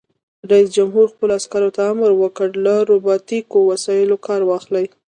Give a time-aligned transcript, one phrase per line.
[0.49, 4.85] رئیس جمهور خپلو عسکرو ته امر وکړ؛ له روباټیکو وسایلو کار واخلئ!